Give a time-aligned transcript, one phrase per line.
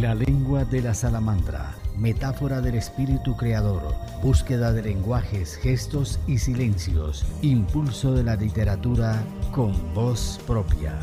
[0.00, 7.24] La lengua de la salamandra, metáfora del espíritu creador, búsqueda de lenguajes, gestos y silencios,
[7.40, 9.24] impulso de la literatura
[9.54, 10.98] con voz propia.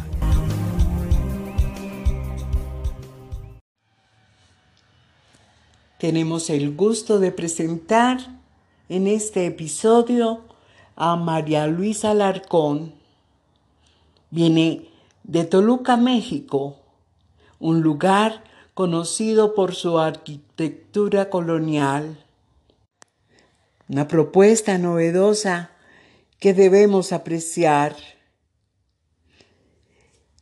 [5.97, 8.19] Tenemos el gusto de presentar
[8.89, 10.41] en este episodio
[10.95, 12.93] a María Luisa Alarcón.
[14.29, 14.87] Viene
[15.23, 16.75] de Toluca, México,
[17.59, 22.25] un lugar conocido por su arquitectura colonial.
[23.87, 25.71] Una propuesta novedosa
[26.39, 27.95] que debemos apreciar.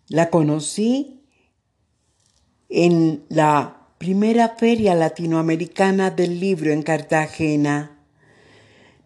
[0.08, 1.22] La conocí
[2.70, 8.00] en la primera feria latinoamericana del libro en Cartagena.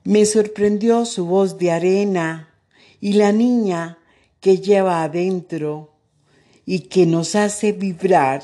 [0.04, 2.54] Me sorprendió su voz de arena
[3.02, 3.98] y la niña
[4.40, 5.96] que lleva adentro
[6.66, 8.44] y que nos hace vibrar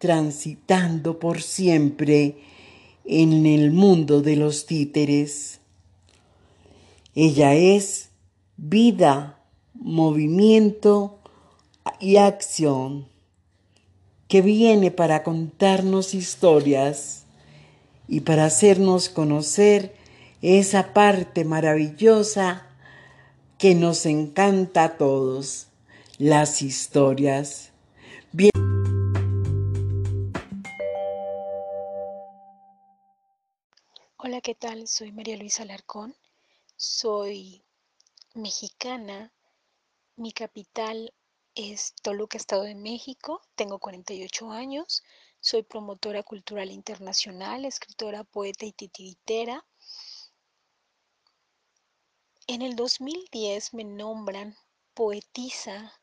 [0.00, 2.38] transitando por siempre
[3.04, 5.60] en el mundo de los títeres.
[7.14, 8.08] Ella es
[8.56, 9.38] vida,
[9.74, 11.18] movimiento
[12.00, 13.08] y acción
[14.26, 17.26] que viene para contarnos historias
[18.08, 19.94] y para hacernos conocer
[20.40, 22.66] esa parte maravillosa
[23.58, 25.66] que nos encanta a todos,
[26.16, 27.70] las historias.
[34.42, 34.88] ¿Qué tal?
[34.88, 36.16] Soy María Luisa Alarcón.
[36.76, 37.62] Soy
[38.32, 39.34] mexicana.
[40.16, 41.12] Mi capital
[41.54, 45.02] es Toluca, Estado de México, tengo 48 años,
[45.40, 49.66] soy promotora cultural internacional, escritora, poeta y titiritera.
[52.46, 54.56] En el 2010 me nombran
[54.94, 56.00] poetisa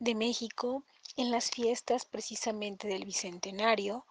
[0.00, 0.84] de México
[1.16, 4.04] en las fiestas precisamente del Bicentenario.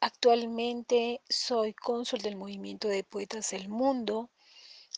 [0.00, 4.30] Actualmente soy cónsul del Movimiento de Poetas del Mundo.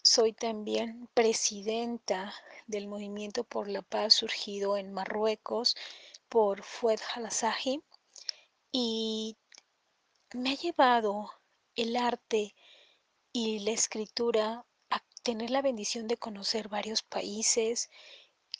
[0.03, 2.35] Soy también presidenta
[2.67, 5.75] del movimiento por la paz surgido en Marruecos
[6.29, 7.83] por Fuad Halasahi
[8.73, 9.39] y
[10.35, 11.31] me ha llevado
[11.77, 12.55] el arte
[13.33, 17.89] y la escritura a tener la bendición de conocer varios países,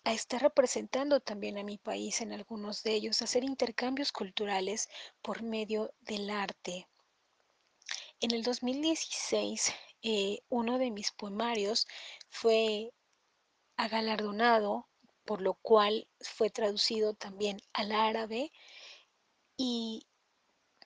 [0.05, 4.89] a estar representando también a mi país en algunos de ellos, a hacer intercambios culturales
[5.23, 6.89] por medio del arte.
[8.21, 9.73] En el 2016,
[10.03, 11.87] eh, uno de mis poemarios
[12.29, 12.93] fue
[13.89, 14.89] galardonado,
[15.25, 18.53] por lo cual fue traducido también al árabe
[19.57, 20.07] y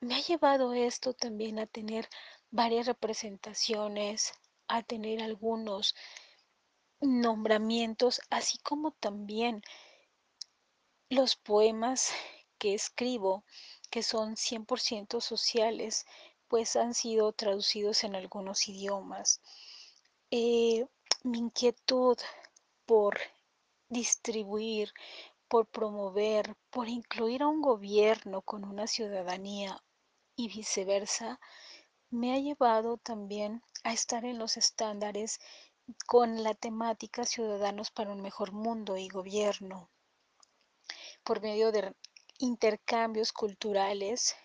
[0.01, 2.09] me ha llevado esto también a tener
[2.51, 4.33] varias representaciones,
[4.69, 5.95] a tener algunos
[7.00, 9.62] nombramientos, así como también
[11.10, 12.10] los poemas
[12.59, 13.44] que escribo,
[13.91, 16.06] que son 100% sociales,
[16.49, 19.41] pues han sido traducidos en algunos idiomas.
[20.31, 20.87] Eh,
[21.22, 22.19] mi inquietud
[22.87, 23.19] por
[23.88, 24.93] distribuir,
[25.49, 29.82] por promover, por incluir a un gobierno con una ciudadanía
[30.37, 31.38] y viceversa,
[32.11, 35.38] me ha llevado también a estar en los estándares
[36.06, 39.91] con la temática Ciudadanos para un mejor mundo y gobierno,
[41.22, 41.95] por medio de
[42.39, 44.37] intercambios culturales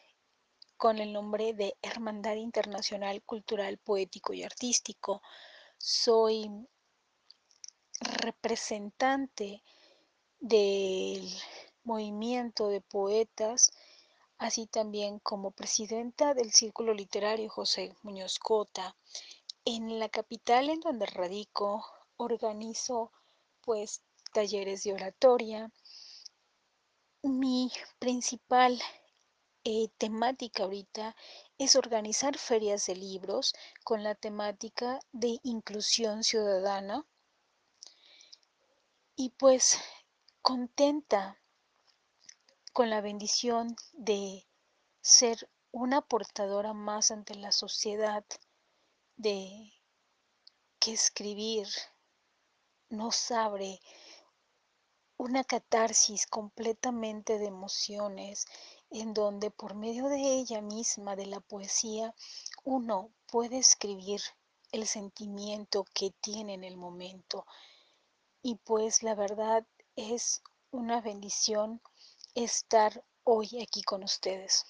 [0.78, 5.22] con el nombre de Hermandad Internacional Cultural, Poético y Artístico.
[5.78, 6.49] Soy
[7.99, 9.61] representante
[10.39, 11.28] del
[11.83, 13.72] movimiento de poetas,
[14.38, 18.95] así también como presidenta del Círculo Literario José Muñoz Cota.
[19.72, 21.85] En la capital en donde radico,
[22.18, 23.12] organizo
[23.62, 24.02] pues
[24.34, 25.72] talleres de oratoria.
[27.22, 28.81] Mi principal
[29.63, 31.16] eh, temática ahorita
[31.59, 33.53] es organizar ferias de libros
[33.84, 37.06] con la temática de inclusión ciudadana
[39.16, 39.78] y pues
[40.41, 41.40] contenta
[42.73, 44.47] con la bendición de
[45.02, 48.26] ser una portadora más ante la sociedad
[49.19, 49.73] de
[50.79, 51.67] que escribir
[52.89, 53.81] nos abre
[55.17, 58.45] una catarsis completamente de emociones
[58.89, 62.16] en donde por medio de ella misma, de la poesía,
[62.63, 64.21] uno puede escribir
[64.71, 67.45] el sentimiento que tiene en el momento
[68.41, 69.67] y pues la verdad
[69.97, 71.81] es una bendición
[72.35, 74.66] estar hoy aquí con ustedes.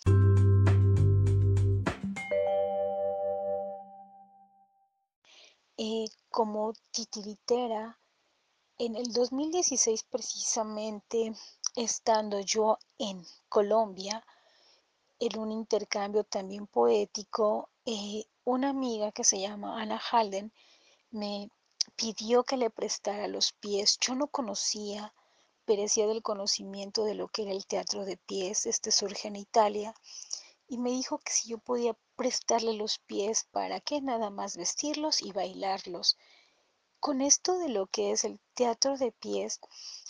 [6.30, 8.00] Como titiritera,
[8.78, 11.34] en el 2016 precisamente
[11.76, 14.26] estando yo en Colombia,
[15.20, 20.54] en un intercambio también poético, eh, una amiga que se llama Ana Halden
[21.12, 21.50] me
[21.96, 23.98] pidió que le prestara los pies.
[24.00, 25.14] Yo no conocía,
[25.66, 29.94] perecía del conocimiento de lo que era el teatro de pies, este surge en Italia,
[30.70, 35.24] y me dijo que si yo podía prestarle los pies para que nada más vestirlos
[35.24, 36.16] y bailarlos.
[37.00, 39.60] Con esto de lo que es el teatro de pies,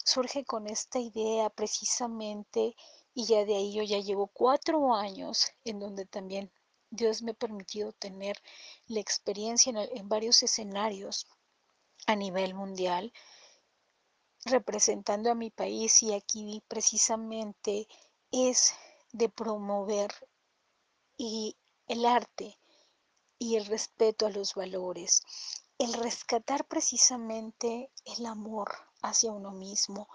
[0.03, 2.75] surge con esta idea precisamente
[3.13, 6.51] y ya de ahí yo ya llevo cuatro años en donde también
[6.89, 8.41] Dios me ha permitido tener
[8.87, 11.25] la experiencia en, en varios escenarios
[12.05, 13.13] a nivel mundial
[14.45, 17.87] representando a mi país y aquí precisamente
[18.31, 18.73] es
[19.11, 20.11] de promover
[21.21, 21.57] y
[21.87, 22.57] el arte
[23.37, 25.21] y el respeto a los valores,
[25.77, 28.71] el rescatar precisamente el amor
[29.01, 30.07] hacia uno mismo.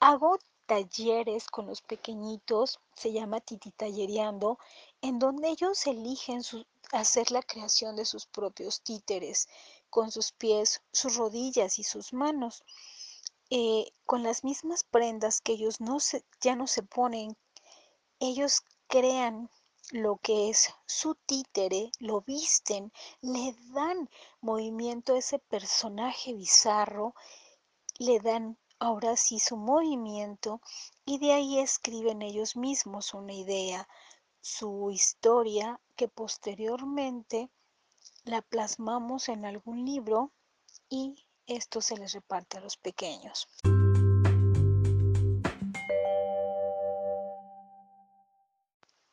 [0.00, 4.58] Hago talleres con los pequeñitos, se llama Titi Tallereando,
[5.02, 6.40] en donde ellos eligen
[6.92, 9.48] hacer la creación de sus propios títeres,
[9.90, 12.64] con sus pies, sus rodillas y sus manos.
[13.50, 17.36] Eh, con las mismas prendas que ellos no se, ya no se ponen,
[18.18, 19.50] ellos crean
[19.92, 24.08] lo que es su títere, lo visten, le dan
[24.40, 27.14] movimiento a ese personaje bizarro,
[27.98, 30.60] le dan ahora sí su movimiento
[31.04, 33.88] y de ahí escriben ellos mismos una idea,
[34.40, 37.50] su historia que posteriormente
[38.24, 40.32] la plasmamos en algún libro
[40.88, 41.14] y
[41.46, 43.46] esto se les reparte a los pequeños.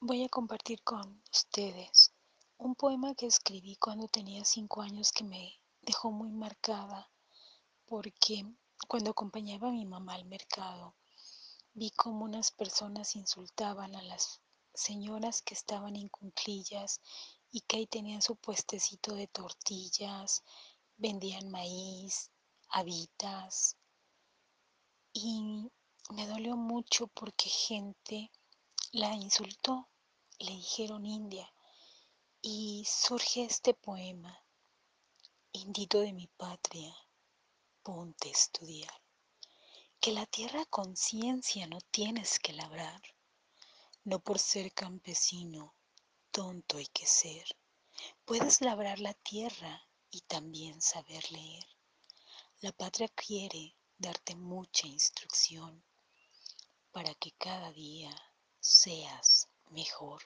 [0.04, 2.12] Voy a compartir con ustedes
[2.58, 7.12] un poema que escribí cuando tenía cinco años que me dejó muy marcada
[7.86, 8.44] porque
[8.88, 10.96] cuando acompañaba a mi mamá al mercado
[11.76, 14.42] vi cómo unas personas insultaban a las
[14.74, 17.00] señoras que estaban en cunclillas
[17.52, 20.42] y que ahí tenían su puestecito de tortillas,
[20.98, 22.32] vendían maíz,
[22.70, 23.78] habitas.
[25.14, 25.70] Y
[26.10, 28.32] me dolió mucho porque gente
[28.94, 29.91] la insultó,
[30.42, 31.52] le dijeron india.
[32.42, 34.44] Y surge este poema,
[35.54, 36.96] Indito de mi patria,
[37.84, 39.04] ponte a estudiar,
[40.00, 43.02] que la tierra conciencia no tienes que labrar,
[44.06, 45.76] no por ser campesino,
[46.32, 47.46] tonto hay que ser.
[48.26, 51.68] Puedes labrar la tierra y también saber leer.
[52.62, 55.84] La patria quiere darte mucha instrucción
[56.92, 58.16] para que cada día
[58.60, 60.22] seas mejor.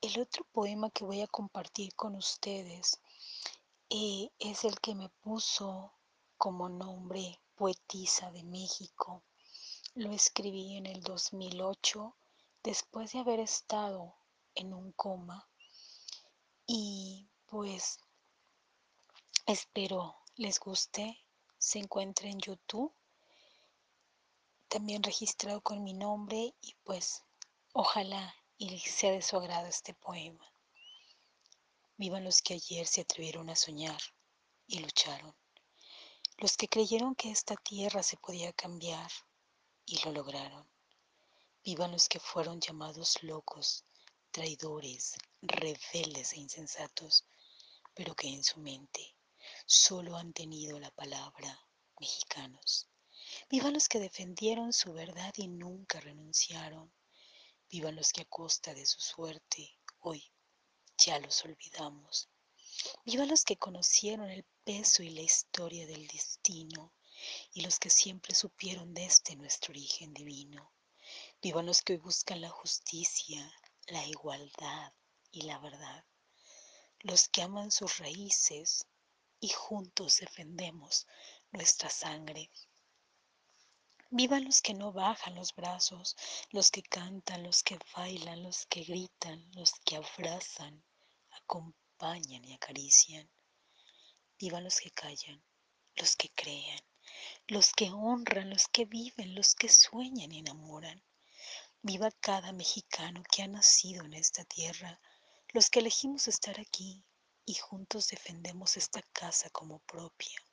[0.00, 3.00] El otro poema que voy a compartir con ustedes
[3.88, 5.92] eh, es el que me puso
[6.36, 9.22] como nombre Poetisa de México.
[9.94, 12.16] Lo escribí en el 2008
[12.62, 14.14] después de haber estado
[14.54, 15.48] en un coma
[16.66, 18.00] y pues
[19.46, 21.24] Espero les guste,
[21.56, 22.92] se encuentre en YouTube,
[24.66, 27.22] también registrado con mi nombre y pues
[27.78, 30.50] ojalá y sea de su agrado este poema.
[31.98, 34.00] Vivan los que ayer se atrevieron a soñar
[34.66, 35.36] y lucharon,
[36.38, 39.10] los que creyeron que esta tierra se podía cambiar
[39.84, 40.66] y lo lograron.
[41.64, 43.84] Vivan los que fueron llamados locos,
[44.30, 45.12] traidores,
[45.42, 47.26] rebeldes e insensatos,
[47.92, 49.18] pero que en su mente
[49.66, 51.68] solo han tenido la palabra
[52.00, 52.88] mexicanos.
[53.50, 56.90] Vivan los que defendieron su verdad y nunca renunciaron.
[57.68, 60.32] Vivan los que a costa de su suerte hoy
[60.98, 62.28] ya los olvidamos.
[63.04, 66.94] Vivan los que conocieron el peso y la historia del destino
[67.52, 70.72] y los que siempre supieron de este nuestro origen divino.
[71.42, 73.52] Vivan los que hoy buscan la justicia,
[73.86, 74.92] la igualdad
[75.30, 76.04] y la verdad.
[77.00, 78.86] Los que aman sus raíces,
[79.40, 81.06] y juntos defendemos
[81.52, 82.50] nuestra sangre.
[84.10, 86.16] Vivan los que no bajan los brazos,
[86.50, 90.84] los que cantan, los que bailan, los que gritan, los que abrazan,
[91.32, 93.28] acompañan y acarician.
[94.38, 95.42] Vivan los que callan,
[95.96, 96.80] los que crean,
[97.48, 101.02] los que honran, los que viven, los que sueñan y enamoran.
[101.82, 105.00] Viva cada mexicano que ha nacido en esta tierra,
[105.48, 107.04] los que elegimos estar aquí,
[107.44, 110.45] y juntos defendemos esta casa como propia.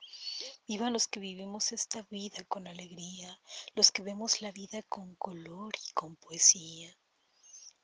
[0.67, 3.41] Vivan los que vivimos esta vida con alegría,
[3.75, 6.97] los que vemos la vida con color y con poesía.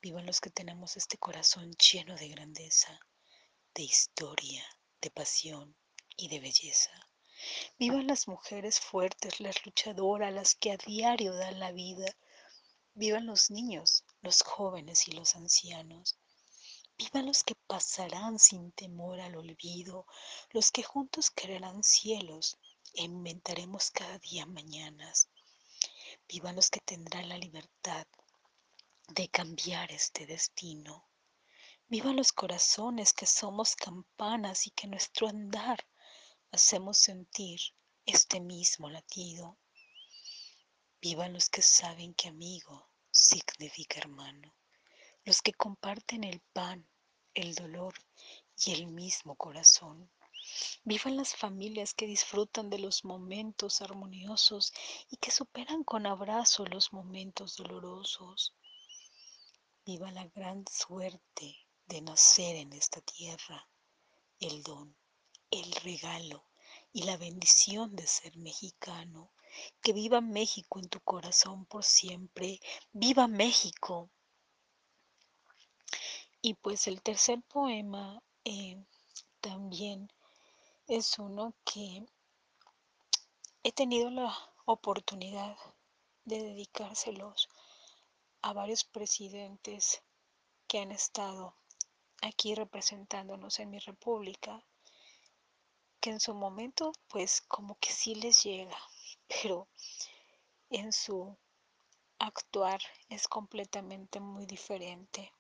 [0.02, 3.00] Vivan los que tenemos este corazón lleno de grandeza,
[3.76, 4.64] de historia,
[5.02, 5.76] de pasión
[6.16, 6.92] y de belleza.
[7.78, 12.16] Vivan las mujeres fuertes, las luchadoras, las que a diario dan la vida.
[12.94, 16.18] Vivan los niños, los jóvenes y los ancianos.
[17.02, 20.06] Vivan los que pasarán sin temor al olvido,
[20.50, 22.58] los que juntos crearán cielos
[22.94, 25.30] e inventaremos cada día mañanas.
[26.28, 28.06] Vivan los que tendrán la libertad
[29.08, 31.08] de cambiar este destino.
[31.88, 35.88] Vivan los corazones que somos campanas y que nuestro andar
[36.52, 37.62] hacemos sentir
[38.06, 39.58] este mismo latido.
[41.00, 44.59] Vivan los que saben que amigo significa hermano,
[45.30, 46.90] los que comparten el pan,
[47.36, 47.94] el dolor
[48.66, 50.10] y el mismo corazón.
[50.84, 54.74] Vivan las familias que disfrutan de los momentos armoniosos
[55.08, 58.56] y que superan con abrazo los momentos dolorosos.
[59.86, 61.56] Viva la gran suerte
[61.86, 63.70] de nacer en esta tierra,
[64.40, 64.98] el don,
[65.52, 66.44] el regalo
[66.92, 69.32] y la bendición de ser mexicano.
[69.80, 72.60] Que viva México en tu corazón por siempre.
[72.94, 74.10] Viva México.
[76.42, 78.82] Y pues el tercer poema eh,
[79.42, 80.10] también
[80.88, 82.06] es uno que
[83.64, 84.34] he tenido la
[84.66, 85.58] oportunidad
[86.24, 87.50] de dedicárselos
[88.42, 90.02] a varios presidentes
[90.68, 91.56] que han estado
[92.22, 94.64] aquí representándonos en mi república,
[96.00, 98.78] que en su momento pues como que sí les llega,
[99.28, 99.68] pero
[100.70, 101.38] en su
[102.18, 105.34] actuar es completamente muy diferente.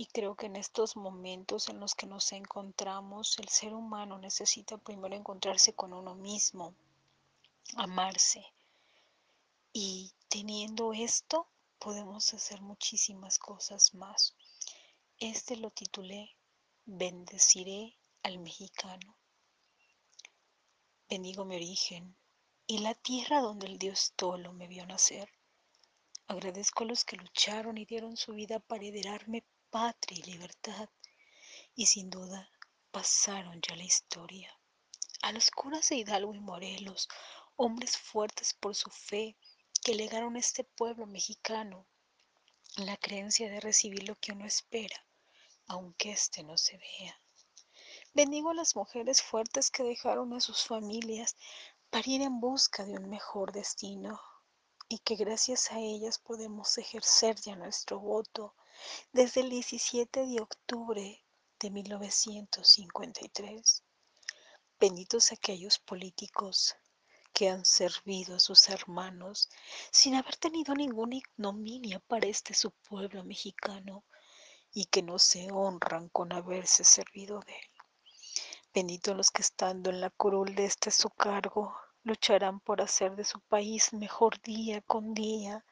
[0.00, 4.78] Y creo que en estos momentos en los que nos encontramos, el ser humano necesita
[4.78, 6.72] primero encontrarse con uno mismo,
[7.74, 8.46] amarse.
[9.72, 11.48] Y teniendo esto,
[11.80, 14.36] podemos hacer muchísimas cosas más.
[15.18, 16.36] Este lo titulé
[16.86, 19.16] Bendeciré al mexicano.
[21.10, 22.16] Bendigo mi origen
[22.68, 25.28] y la tierra donde el Dios Tolo me vio nacer.
[26.28, 30.88] Agradezco a los que lucharon y dieron su vida para heredarme patria y libertad,
[31.74, 32.50] y sin duda
[32.90, 34.58] pasaron ya la historia.
[35.22, 37.08] A los curas de Hidalgo y Morelos,
[37.56, 39.36] hombres fuertes por su fe,
[39.82, 41.86] que legaron a este pueblo mexicano
[42.76, 45.04] la creencia de recibir lo que uno espera,
[45.66, 47.20] aunque éste no se vea.
[48.14, 51.36] Bendigo a las mujeres fuertes que dejaron a sus familias
[51.90, 54.20] para ir en busca de un mejor destino
[54.88, 58.54] y que gracias a ellas podemos ejercer ya nuestro voto
[59.12, 61.24] desde el 17 de octubre
[61.58, 63.84] de 1953.
[64.80, 66.76] Benditos aquellos políticos
[67.32, 69.48] que han servido a sus hermanos
[69.90, 74.04] sin haber tenido ninguna ignominia para este su pueblo mexicano
[74.72, 77.70] y que no se honran con haberse servido de él.
[78.74, 83.24] Benditos los que estando en la curul de este su cargo lucharán por hacer de
[83.24, 85.64] su país mejor día con día,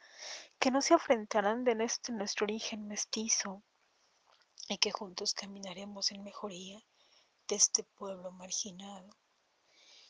[0.59, 3.63] que no se afrentarán de este nuestro origen mestizo
[4.69, 6.83] y que juntos caminaremos en mejoría
[7.49, 9.17] de este pueblo marginado,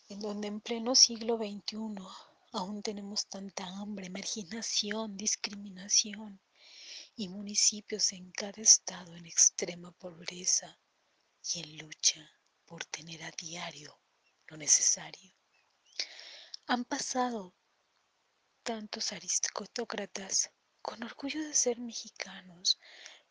[0.09, 1.97] en donde en pleno siglo XXI
[2.53, 6.41] aún tenemos tanta hambre, marginación, discriminación
[7.17, 10.79] y municipios en cada estado en extrema pobreza
[11.53, 12.31] y en lucha
[12.65, 13.99] por tener a diario
[14.47, 15.33] lo necesario.
[16.67, 17.55] Han pasado
[18.67, 20.51] tantos aristócratas
[20.83, 22.81] con orgullo de ser mexicanos,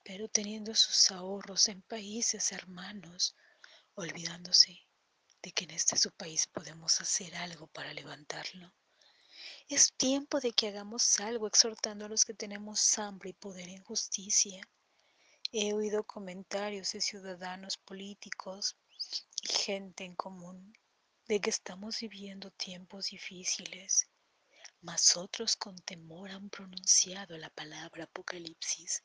[0.02, 3.36] pero teniendo sus ahorros en países hermanos,
[3.96, 4.88] olvidándose
[5.42, 8.74] de que en este su país podemos hacer algo para levantarlo.
[9.68, 13.84] Es tiempo de que hagamos algo exhortando a los que tenemos hambre y poder en
[13.84, 14.66] justicia.
[15.52, 18.78] He oído comentarios de ciudadanos políticos
[19.42, 20.72] y gente en común
[21.28, 24.08] de que estamos viviendo tiempos difíciles,
[24.86, 29.04] mas otros con temor han pronunciado la palabra apocalipsis.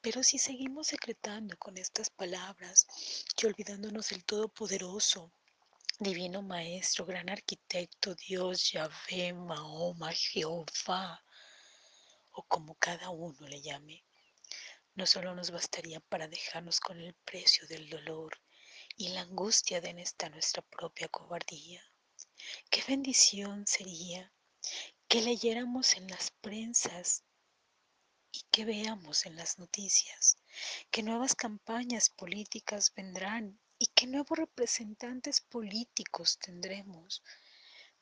[0.00, 2.86] Pero si seguimos secretando con estas palabras
[3.36, 5.32] y olvidándonos del Todopoderoso,
[5.98, 11.24] Divino Maestro, Gran Arquitecto, Dios, Yahvé, Mahoma, Jehová,
[12.30, 14.04] o como cada uno le llame,
[14.94, 18.40] no solo nos bastaría para dejarnos con el precio del dolor
[18.96, 21.82] y la angustia de esta nuestra propia cobardía.
[22.70, 24.32] Qué bendición sería
[25.14, 27.22] que leyéramos en las prensas
[28.32, 30.38] y que veamos en las noticias
[30.90, 37.22] que nuevas campañas políticas vendrán y que nuevos representantes políticos tendremos,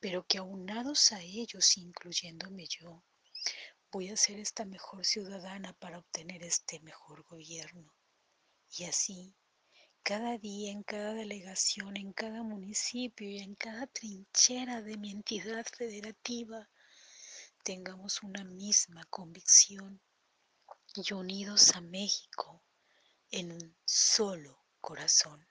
[0.01, 3.05] pero que aunados a ellos, incluyéndome yo,
[3.91, 7.95] voy a ser esta mejor ciudadana para obtener este mejor gobierno.
[8.71, 9.35] Y así
[10.03, 15.67] cada día, en cada delegación, en cada municipio y en cada trinchera de mi entidad
[15.77, 16.71] federativa,
[17.63, 20.01] tengamos una misma convicción
[20.95, 22.63] y unidos a México
[23.31, 25.47] en un solo corazón.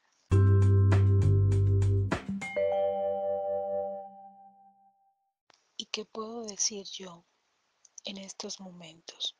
[5.77, 7.25] ¿Y qué puedo decir yo
[8.03, 9.37] en estos momentos?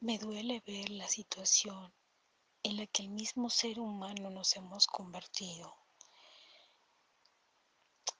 [0.00, 1.92] Me duele ver la situación
[2.62, 5.74] en la que el mismo ser humano nos hemos convertido.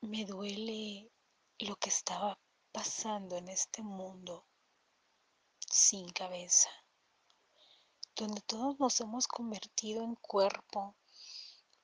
[0.00, 1.10] Me duele
[1.58, 2.38] lo que estaba
[2.76, 4.44] pasando en este mundo
[5.66, 6.68] sin cabeza,
[8.14, 10.94] donde todos nos hemos convertido en cuerpo,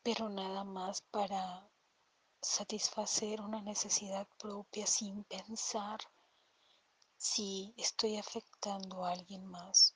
[0.03, 1.67] pero nada más para
[2.43, 5.99] satisfacer una necesidad propia sin pensar
[7.17, 9.95] si estoy afectando a alguien más.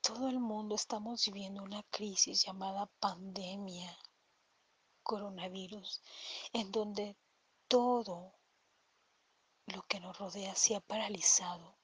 [0.00, 3.98] Todo el mundo estamos viviendo una crisis llamada pandemia,
[5.02, 6.00] coronavirus,
[6.52, 7.16] en donde
[7.66, 8.36] todo
[9.66, 11.76] lo que nos rodea se ha paralizado.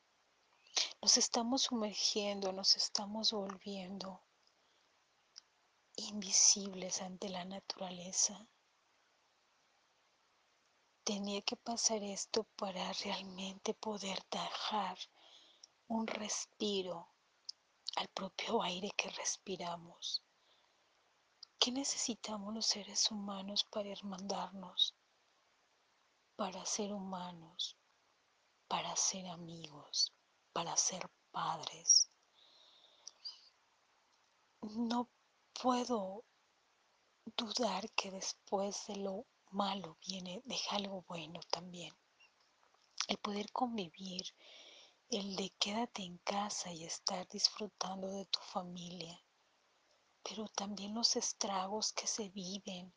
[1.01, 4.21] Nos estamos sumergiendo, nos estamos volviendo
[5.97, 8.47] invisibles ante la naturaleza.
[11.05, 14.97] Tenía que pasar esto para realmente poder dejar
[15.89, 17.09] un respiro
[17.97, 20.23] al propio aire que respiramos.
[21.59, 24.95] ¿Qué necesitamos los seres humanos para hermandarnos?
[26.37, 27.77] Para ser humanos,
[28.69, 30.13] para ser amigos,
[30.53, 32.11] para ser padres.
[34.63, 35.09] No
[35.61, 36.25] puedo
[37.37, 41.95] dudar que después de lo malo viene, deja algo bueno también.
[43.09, 44.23] El poder convivir,
[45.11, 49.23] el de quédate en casa y estar disfrutando de tu familia,
[50.23, 52.95] pero también los estragos que se viven,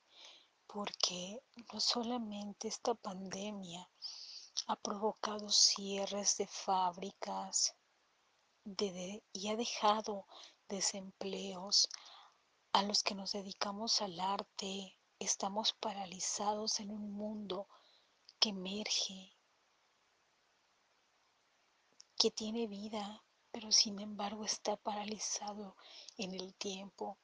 [0.75, 1.41] porque
[1.71, 3.89] no solamente esta pandemia
[4.67, 7.77] ha provocado cierres de fábricas
[9.31, 10.27] y ha dejado
[10.67, 11.87] desempleos,
[12.73, 17.69] a los que nos dedicamos al arte, estamos paralizados en un mundo
[18.37, 19.33] que emerge,
[22.17, 25.77] que tiene vida, pero sin embargo está paralizado
[26.17, 27.17] en el tiempo.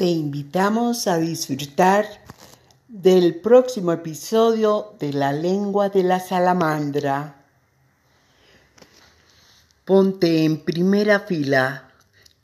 [0.00, 2.06] Te invitamos a disfrutar
[2.88, 7.44] del próximo episodio de La lengua de la salamandra.
[9.84, 11.90] Ponte en primera fila,